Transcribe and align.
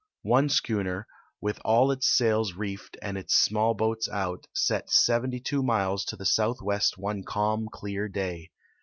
One 0.23 0.49
schooner, 0.49 1.05
with 1.41 1.59
all 1.63 1.91
its 1.91 2.07
sails 2.07 2.53
reefed 2.53 2.97
and 3.03 3.19
its 3.19 3.35
small 3.35 3.75
boats 3.75 4.09
out, 4.09 4.47
set 4.51 4.89
72 4.89 5.61
miles 5.61 6.05
to 6.05 6.15
the 6.15 6.25
southwest 6.25 6.97
one 6.97 7.23
calm, 7.23 7.67
clear 7.71 8.07
day. 8.07 8.49